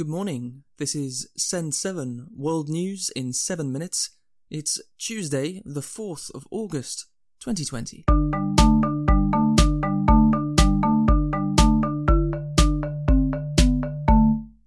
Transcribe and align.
Good 0.00 0.08
morning. 0.08 0.62
This 0.78 0.94
is 0.94 1.28
Send 1.36 1.74
7 1.74 2.28
World 2.34 2.70
News 2.70 3.10
in 3.14 3.34
7 3.34 3.70
minutes. 3.70 4.16
It's 4.48 4.80
Tuesday, 4.96 5.60
the 5.62 5.82
4th 5.82 6.34
of 6.34 6.46
August, 6.50 7.04
2020. 7.40 8.06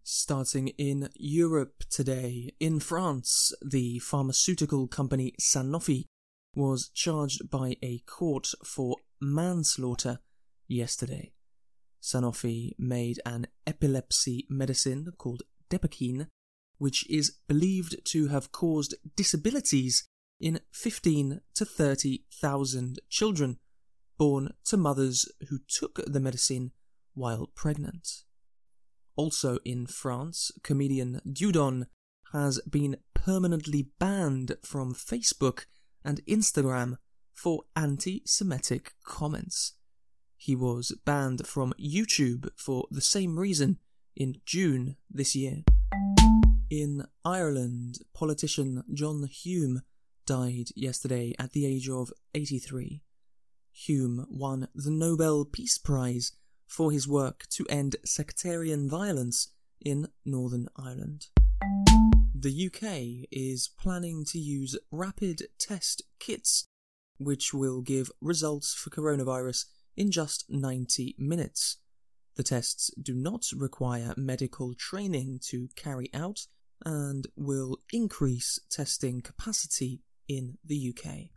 Starting 0.03 0.67
in 0.77 1.09
Europe 1.15 1.83
today, 1.89 2.51
in 2.59 2.79
France, 2.79 3.53
the 3.65 3.97
pharmaceutical 3.97 4.87
company 4.87 5.33
Sanofi 5.41 6.03
was 6.53 6.91
charged 6.93 7.49
by 7.49 7.75
a 7.81 8.03
court 8.05 8.49
for 8.63 8.97
manslaughter 9.19 10.19
yesterday. 10.67 11.31
Sanofi 12.03 12.73
made 12.77 13.21
an 13.25 13.47
epilepsy 13.65 14.45
medicine 14.49 15.13
called 15.17 15.43
Depakine, 15.69 16.27
which 16.77 17.09
is 17.09 17.37
believed 17.47 17.95
to 18.07 18.27
have 18.27 18.51
caused 18.51 18.95
disabilities 19.15 20.07
in 20.39 20.59
15 20.73 21.39
to 21.55 21.65
30,000 21.65 22.99
children 23.09 23.57
born 24.17 24.53
to 24.65 24.75
mothers 24.75 25.31
who 25.49 25.59
took 25.67 26.01
the 26.05 26.19
medicine 26.19 26.71
while 27.13 27.49
pregnant. 27.55 28.07
Also 29.15 29.59
in 29.63 29.87
France, 29.87 30.51
comedian 30.63 31.21
Dieudonné 31.25 31.85
has 32.33 32.59
been 32.69 32.97
permanently 33.13 33.89
banned 33.99 34.57
from 34.63 34.93
Facebook 34.93 35.65
and 36.03 36.19
Instagram 36.25 36.97
for 37.33 37.63
anti 37.75 38.23
Semitic 38.25 38.93
comments. 39.05 39.73
He 40.43 40.57
was 40.57 40.91
banned 41.05 41.47
from 41.47 41.73
YouTube 41.79 42.49
for 42.57 42.85
the 42.91 42.99
same 42.99 43.39
reason 43.39 43.77
in 44.13 44.41
June 44.45 44.97
this 45.09 45.37
year. 45.37 45.63
In 46.69 47.05
Ireland, 47.23 47.99
politician 48.13 48.83
John 48.93 49.23
Hume 49.31 49.83
died 50.25 50.67
yesterday 50.75 51.33
at 51.39 51.53
the 51.53 51.65
age 51.65 51.87
of 51.87 52.11
83. 52.33 53.01
Hume 53.71 54.25
won 54.29 54.67
the 54.75 54.91
Nobel 54.91 55.45
Peace 55.45 55.77
Prize 55.77 56.33
for 56.67 56.91
his 56.91 57.07
work 57.07 57.45
to 57.51 57.65
end 57.69 57.95
sectarian 58.03 58.89
violence 58.89 59.53
in 59.79 60.09
Northern 60.25 60.67
Ireland. 60.75 61.27
The 62.35 62.65
UK 62.67 63.29
is 63.31 63.69
planning 63.79 64.25
to 64.25 64.39
use 64.39 64.77
rapid 64.91 65.43
test 65.57 66.01
kits, 66.19 66.67
which 67.17 67.53
will 67.53 67.79
give 67.81 68.11
results 68.19 68.73
for 68.73 68.89
coronavirus 68.89 69.67
in 69.95 70.11
just 70.11 70.45
90 70.49 71.15
minutes. 71.17 71.77
The 72.35 72.43
tests 72.43 72.91
do 73.01 73.13
not 73.13 73.45
require 73.55 74.13
medical 74.17 74.73
training 74.73 75.39
to 75.49 75.69
carry 75.75 76.09
out 76.13 76.47
and 76.85 77.27
will 77.35 77.77
increase 77.91 78.59
testing 78.69 79.21
capacity 79.21 80.01
in 80.27 80.57
the 80.65 80.93
UK. 80.95 81.29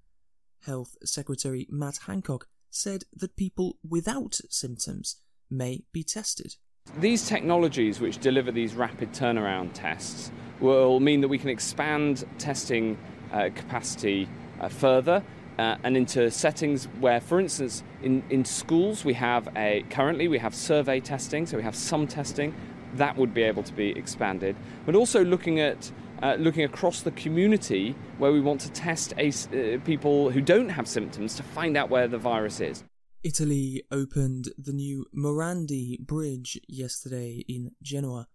Health 0.64 0.96
Secretary 1.04 1.66
Matt 1.70 1.98
Hancock 2.06 2.48
said 2.70 3.04
that 3.14 3.36
people 3.36 3.78
without 3.88 4.40
symptoms 4.50 5.16
may 5.50 5.84
be 5.92 6.02
tested. 6.02 6.56
These 6.98 7.26
technologies, 7.26 8.00
which 8.00 8.18
deliver 8.18 8.50
these 8.50 8.74
rapid 8.74 9.12
turnaround 9.12 9.70
tests, 9.74 10.30
will 10.60 10.98
mean 11.00 11.20
that 11.20 11.28
we 11.28 11.38
can 11.38 11.50
expand 11.50 12.24
testing 12.38 12.96
uh, 13.32 13.50
capacity 13.54 14.28
uh, 14.60 14.68
further 14.68 15.22
uh, 15.58 15.76
and 15.82 15.96
into 15.96 16.30
settings 16.30 16.84
where, 17.00 17.20
for 17.20 17.40
instance, 17.40 17.82
in, 18.02 18.22
in 18.30 18.44
schools 18.44 19.04
we 19.04 19.14
have 19.14 19.48
a 19.56 19.84
currently 19.90 20.28
we 20.28 20.38
have 20.38 20.54
survey 20.54 21.00
testing, 21.00 21.46
so 21.46 21.56
we 21.56 21.62
have 21.62 21.76
some 21.76 22.06
testing 22.06 22.54
that 22.94 23.16
would 23.16 23.34
be 23.34 23.42
able 23.42 23.62
to 23.62 23.72
be 23.72 23.90
expanded, 23.90 24.56
but 24.84 24.94
also 24.94 25.24
looking 25.24 25.60
at 25.60 25.90
uh, 26.22 26.34
looking 26.38 26.64
across 26.64 27.02
the 27.02 27.10
community 27.10 27.94
where 28.18 28.32
we 28.32 28.40
want 28.40 28.60
to 28.60 28.70
test 28.72 29.12
uh, 29.12 29.78
people 29.84 30.30
who 30.30 30.40
don't 30.40 30.70
have 30.70 30.88
symptoms 30.88 31.34
to 31.34 31.42
find 31.42 31.76
out 31.76 31.90
where 31.90 32.08
the 32.08 32.18
virus 32.18 32.60
is. 32.60 32.84
Italy 33.22 33.82
opened 33.90 34.48
the 34.56 34.72
new 34.72 35.04
Morandi 35.14 35.98
Bridge 35.98 36.60
yesterday 36.68 37.44
in 37.48 37.72
Genoa. 37.82 38.28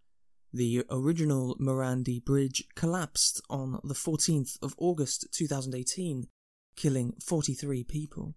The 0.54 0.84
original 0.90 1.56
Morandi 1.62 2.24
Bridge 2.24 2.66
collapsed 2.76 3.42
on 3.50 3.80
the 3.84 3.94
14th 3.94 4.58
of 4.62 4.76
August 4.78 5.28
2018 5.32 6.28
killing 6.76 7.14
43 7.20 7.84
people. 7.84 8.36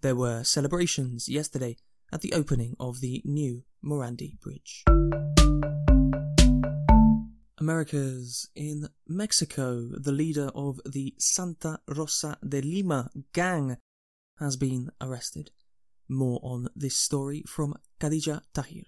There 0.00 0.16
were 0.16 0.44
celebrations 0.44 1.28
yesterday 1.28 1.76
at 2.12 2.20
the 2.20 2.32
opening 2.32 2.74
of 2.78 3.00
the 3.00 3.22
new 3.24 3.64
Morandi 3.84 4.38
Bridge. 4.40 4.84
Americas 7.60 8.48
in 8.54 8.88
Mexico, 9.06 9.88
the 9.90 10.12
leader 10.12 10.50
of 10.54 10.80
the 10.86 11.14
Santa 11.18 11.80
Rosa 11.88 12.38
de 12.46 12.60
Lima 12.62 13.10
gang 13.32 13.76
has 14.38 14.56
been 14.56 14.90
arrested. 15.00 15.50
More 16.08 16.38
on 16.42 16.68
this 16.76 16.96
story 16.96 17.42
from 17.46 17.74
Khadija 18.00 18.42
Tahir. 18.54 18.84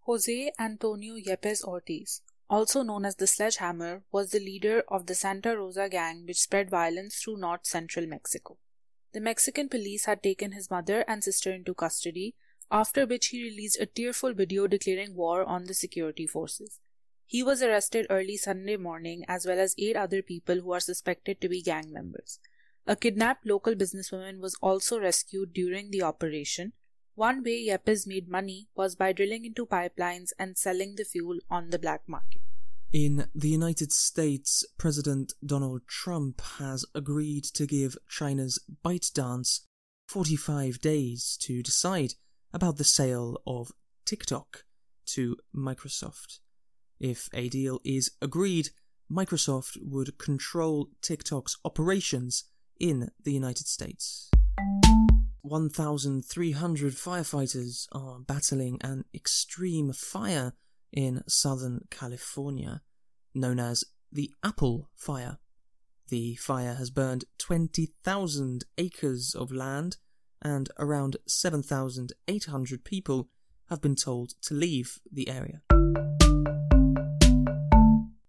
Jose 0.00 0.50
Antonio 0.58 1.14
Yepes 1.14 1.62
Ortiz, 1.62 2.22
also 2.50 2.82
known 2.82 3.04
as 3.04 3.16
the 3.16 3.26
Sledgehammer, 3.26 4.02
was 4.10 4.30
the 4.30 4.40
leader 4.40 4.82
of 4.88 5.06
the 5.06 5.14
Santa 5.14 5.56
Rosa 5.56 5.88
gang 5.88 6.24
which 6.26 6.40
spread 6.40 6.70
violence 6.70 7.16
through 7.16 7.36
north 7.36 7.66
central 7.66 8.06
Mexico. 8.06 8.56
The 9.12 9.20
Mexican 9.20 9.68
police 9.68 10.04
had 10.04 10.22
taken 10.22 10.52
his 10.52 10.70
mother 10.70 11.04
and 11.08 11.24
sister 11.24 11.52
into 11.52 11.74
custody, 11.74 12.34
after 12.70 13.06
which 13.06 13.28
he 13.28 13.42
released 13.42 13.80
a 13.80 13.86
tearful 13.86 14.34
video 14.34 14.66
declaring 14.66 15.14
war 15.14 15.44
on 15.44 15.64
the 15.64 15.74
security 15.74 16.26
forces. 16.26 16.80
He 17.26 17.42
was 17.42 17.62
arrested 17.62 18.06
early 18.08 18.36
Sunday 18.36 18.76
morning 18.76 19.24
as 19.28 19.46
well 19.46 19.58
as 19.58 19.74
eight 19.78 19.96
other 19.96 20.22
people 20.22 20.60
who 20.60 20.72
are 20.72 20.80
suspected 20.80 21.40
to 21.40 21.48
be 21.48 21.62
gang 21.62 21.92
members. 21.92 22.40
A 22.86 22.96
kidnapped 22.96 23.44
local 23.46 23.74
businesswoman 23.74 24.40
was 24.40 24.56
also 24.62 24.98
rescued 24.98 25.52
during 25.52 25.90
the 25.90 26.02
operation, 26.02 26.72
one 27.18 27.42
way 27.42 27.66
Yepes 27.66 28.06
made 28.06 28.28
money 28.28 28.68
was 28.76 28.94
by 28.94 29.12
drilling 29.12 29.44
into 29.44 29.66
pipelines 29.66 30.30
and 30.38 30.56
selling 30.56 30.94
the 30.96 31.04
fuel 31.04 31.38
on 31.50 31.70
the 31.70 31.78
black 31.78 32.02
market. 32.06 32.40
In 32.92 33.28
the 33.34 33.48
United 33.48 33.92
States, 33.92 34.64
President 34.78 35.32
Donald 35.44 35.82
Trump 35.88 36.40
has 36.58 36.86
agreed 36.94 37.44
to 37.54 37.66
give 37.66 37.98
China's 38.08 38.58
ByteDance 38.84 39.60
45 40.06 40.80
days 40.80 41.36
to 41.42 41.62
decide 41.62 42.14
about 42.54 42.76
the 42.76 42.84
sale 42.84 43.42
of 43.46 43.72
TikTok 44.06 44.64
to 45.06 45.36
Microsoft. 45.54 46.38
If 47.00 47.28
a 47.34 47.48
deal 47.48 47.80
is 47.84 48.12
agreed, 48.22 48.70
Microsoft 49.10 49.76
would 49.82 50.18
control 50.18 50.88
TikTok's 51.02 51.58
operations 51.64 52.44
in 52.78 53.10
the 53.22 53.32
United 53.32 53.66
States. 53.66 54.30
1,300 55.48 56.92
firefighters 56.92 57.86
are 57.92 58.18
battling 58.20 58.78
an 58.82 59.04
extreme 59.14 59.92
fire 59.92 60.52
in 60.92 61.22
Southern 61.26 61.80
California, 61.90 62.82
known 63.34 63.58
as 63.58 63.82
the 64.12 64.30
Apple 64.44 64.90
Fire. 64.94 65.38
The 66.08 66.34
fire 66.36 66.74
has 66.74 66.90
burned 66.90 67.24
20,000 67.38 68.64
acres 68.76 69.34
of 69.34 69.50
land, 69.50 69.96
and 70.42 70.68
around 70.78 71.16
7,800 71.26 72.84
people 72.84 73.28
have 73.70 73.80
been 73.80 73.96
told 73.96 74.34
to 74.42 74.54
leave 74.54 74.98
the 75.10 75.28
area. 75.28 75.62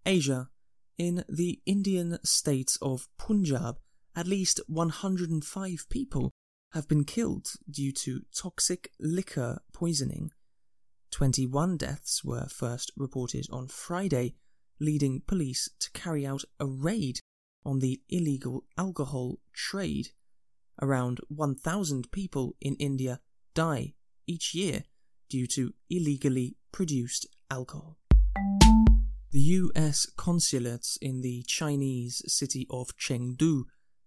Asia. 0.06 0.48
In 0.96 1.24
the 1.28 1.60
Indian 1.66 2.18
state 2.24 2.76
of 2.82 3.08
Punjab, 3.18 3.78
at 4.16 4.26
least 4.26 4.60
105 4.66 5.86
people 5.88 6.32
have 6.72 6.88
been 6.88 7.04
killed 7.04 7.52
due 7.68 7.92
to 7.92 8.22
toxic 8.34 8.92
liquor 9.00 9.60
poisoning. 9.72 10.30
21 11.10 11.76
deaths 11.76 12.22
were 12.24 12.46
first 12.46 12.92
reported 12.96 13.46
on 13.50 13.66
Friday, 13.66 14.34
leading 14.78 15.22
police 15.26 15.68
to 15.80 15.90
carry 15.92 16.24
out 16.24 16.44
a 16.60 16.66
raid 16.66 17.18
on 17.64 17.80
the 17.80 18.00
illegal 18.08 18.64
alcohol 18.78 19.38
trade. 19.52 20.10
Around 20.80 21.20
1,000 21.28 22.10
people 22.12 22.56
in 22.60 22.76
India 22.76 23.20
die 23.54 23.94
each 24.26 24.54
year 24.54 24.84
due 25.28 25.46
to 25.48 25.74
illegally 25.90 26.56
produced 26.72 27.26
alcohol. 27.50 27.98
The 29.32 29.40
US 29.40 30.06
consulate 30.16 30.96
in 31.00 31.20
the 31.20 31.42
Chinese 31.46 32.22
city 32.26 32.66
of 32.70 32.96
Chengdu 32.96 33.64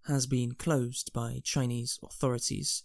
has 0.08 0.26
been 0.28 0.54
closed 0.54 1.12
by 1.14 1.42
Chinese 1.44 2.00
authorities. 2.04 2.84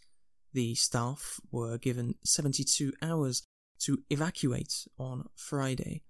The 0.53 0.75
staff 0.75 1.41
were 1.51 1.79
given 1.79 2.15
72 2.25 2.93
hours 3.03 3.43
to 3.81 4.03
evacuate 4.11 4.87
on 4.99 5.29
Friday. 5.35 6.03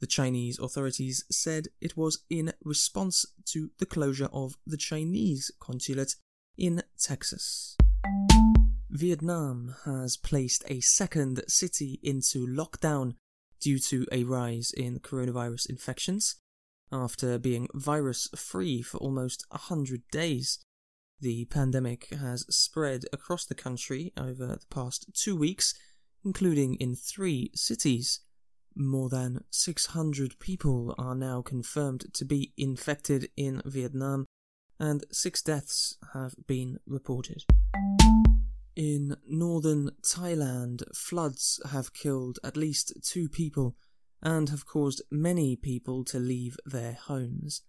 The 0.00 0.06
Chinese 0.06 0.58
authorities 0.58 1.24
said 1.30 1.68
it 1.80 1.96
was 1.96 2.22
in 2.30 2.52
response 2.64 3.26
to 3.46 3.70
the 3.78 3.86
closure 3.86 4.30
of 4.32 4.56
the 4.66 4.78
Chinese 4.78 5.50
consulate 5.60 6.16
in 6.56 6.82
Texas. 6.98 7.76
Vietnam 8.90 9.74
has 9.84 10.16
placed 10.16 10.64
a 10.68 10.80
second 10.80 11.42
city 11.46 12.00
into 12.02 12.46
lockdown 12.46 13.14
due 13.60 13.78
to 13.78 14.06
a 14.10 14.24
rise 14.24 14.72
in 14.72 14.98
coronavirus 14.98 15.68
infections. 15.68 16.39
After 16.92 17.38
being 17.38 17.68
virus 17.72 18.28
free 18.34 18.82
for 18.82 18.98
almost 18.98 19.46
100 19.50 20.02
days, 20.10 20.58
the 21.20 21.44
pandemic 21.44 22.08
has 22.10 22.44
spread 22.54 23.04
across 23.12 23.46
the 23.46 23.54
country 23.54 24.12
over 24.16 24.46
the 24.46 24.58
past 24.70 25.06
two 25.14 25.36
weeks, 25.36 25.74
including 26.24 26.74
in 26.76 26.96
three 26.96 27.52
cities. 27.54 28.20
More 28.74 29.08
than 29.08 29.44
600 29.50 30.38
people 30.40 30.94
are 30.98 31.14
now 31.14 31.42
confirmed 31.42 32.12
to 32.14 32.24
be 32.24 32.52
infected 32.56 33.28
in 33.36 33.62
Vietnam, 33.64 34.26
and 34.80 35.04
six 35.12 35.42
deaths 35.42 35.96
have 36.12 36.34
been 36.48 36.78
reported. 36.86 37.44
In 38.74 39.16
northern 39.28 39.90
Thailand, 40.02 40.82
floods 40.96 41.60
have 41.70 41.92
killed 41.92 42.40
at 42.42 42.56
least 42.56 42.94
two 43.04 43.28
people 43.28 43.76
and 44.22 44.48
have 44.48 44.66
caused 44.66 45.02
many 45.10 45.56
people 45.56 46.04
to 46.04 46.18
leave 46.18 46.56
their 46.64 46.92
homes. 46.92 47.62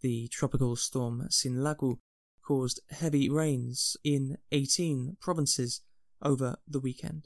The 0.00 0.28
tropical 0.28 0.76
storm 0.76 1.26
Sinlaku 1.30 1.98
caused 2.42 2.80
heavy 2.90 3.28
rains 3.28 3.96
in 4.02 4.38
18 4.50 5.16
provinces 5.20 5.82
over 6.22 6.56
the 6.66 6.80
weekend. 6.80 7.24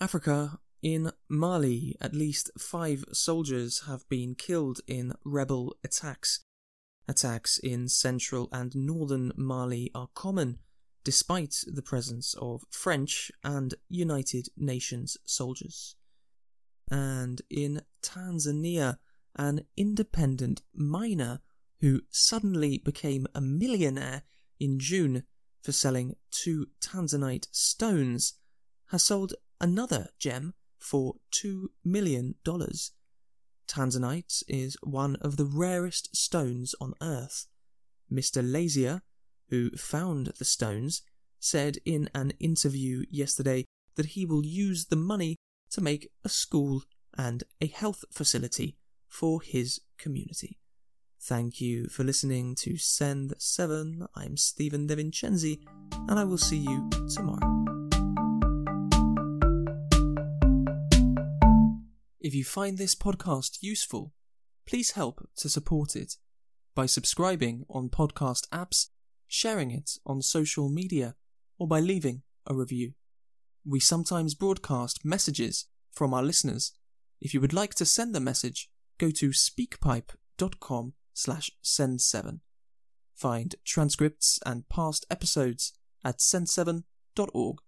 Africa. 0.00 0.58
In 0.82 1.12
Mali, 1.30 1.96
at 1.98 2.14
least 2.14 2.50
five 2.58 3.06
soldiers 3.10 3.84
have 3.86 4.06
been 4.10 4.34
killed 4.34 4.82
in 4.86 5.14
rebel 5.24 5.74
attacks. 5.82 6.40
Attacks 7.08 7.56
in 7.56 7.88
central 7.88 8.50
and 8.52 8.76
northern 8.76 9.32
Mali 9.34 9.90
are 9.94 10.08
common, 10.14 10.58
despite 11.02 11.56
the 11.66 11.80
presence 11.80 12.34
of 12.38 12.64
French 12.70 13.32
and 13.42 13.72
United 13.88 14.48
Nations 14.58 15.16
soldiers. 15.24 15.96
And 16.90 17.42
in 17.50 17.82
Tanzania, 18.02 18.98
an 19.36 19.64
independent 19.76 20.62
miner 20.74 21.40
who 21.80 22.02
suddenly 22.10 22.78
became 22.78 23.26
a 23.34 23.40
millionaire 23.40 24.22
in 24.60 24.78
June 24.78 25.24
for 25.62 25.72
selling 25.72 26.14
two 26.30 26.66
tanzanite 26.80 27.48
stones 27.50 28.34
has 28.88 29.02
sold 29.02 29.34
another 29.60 30.08
gem 30.18 30.54
for 30.78 31.14
$2 31.32 31.66
million. 31.84 32.34
Tanzanite 33.66 34.42
is 34.46 34.76
one 34.82 35.16
of 35.16 35.36
the 35.36 35.46
rarest 35.46 36.14
stones 36.14 36.74
on 36.80 36.92
Earth. 37.00 37.46
Mr. 38.12 38.42
Laizer, 38.42 39.00
who 39.48 39.70
found 39.70 40.32
the 40.38 40.44
stones, 40.44 41.02
said 41.40 41.78
in 41.84 42.08
an 42.14 42.32
interview 42.38 43.04
yesterday 43.10 43.64
that 43.96 44.06
he 44.06 44.26
will 44.26 44.44
use 44.44 44.86
the 44.86 44.96
money 44.96 45.36
to 45.74 45.80
make 45.80 46.08
a 46.24 46.28
school 46.28 46.82
and 47.18 47.42
a 47.60 47.66
health 47.66 48.04
facility 48.12 48.76
for 49.08 49.42
his 49.42 49.80
community. 49.98 50.60
Thank 51.20 51.60
you 51.60 51.88
for 51.88 52.04
listening 52.04 52.54
to 52.60 52.76
Send 52.76 53.34
7. 53.38 54.06
I'm 54.14 54.36
Stephen 54.36 54.86
DeVincenzi, 54.86 55.58
and 56.08 56.20
I 56.20 56.22
will 56.22 56.38
see 56.38 56.58
you 56.58 56.88
tomorrow. 57.12 57.64
If 62.20 62.34
you 62.36 62.44
find 62.44 62.78
this 62.78 62.94
podcast 62.94 63.58
useful, 63.60 64.12
please 64.66 64.92
help 64.92 65.28
to 65.38 65.48
support 65.48 65.96
it 65.96 66.18
by 66.76 66.86
subscribing 66.86 67.64
on 67.68 67.88
podcast 67.88 68.48
apps, 68.50 68.90
sharing 69.26 69.72
it 69.72 69.98
on 70.06 70.22
social 70.22 70.68
media, 70.68 71.16
or 71.58 71.66
by 71.66 71.80
leaving 71.80 72.22
a 72.46 72.54
review. 72.54 72.92
We 73.66 73.80
sometimes 73.80 74.34
broadcast 74.34 75.04
messages 75.04 75.66
from 75.92 76.12
our 76.12 76.22
listeners. 76.22 76.72
If 77.20 77.32
you 77.32 77.40
would 77.40 77.54
like 77.54 77.74
to 77.76 77.86
send 77.86 78.14
a 78.14 78.20
message, 78.20 78.68
go 78.98 79.10
to 79.10 79.30
speakpipe.com 79.30 80.92
slash 81.14 81.50
send7. 81.62 82.40
Find 83.14 83.54
transcripts 83.64 84.38
and 84.44 84.68
past 84.68 85.06
episodes 85.10 85.72
at 86.04 86.18
send7.org. 86.18 87.56